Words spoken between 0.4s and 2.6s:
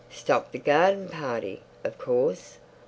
the garden party, of course."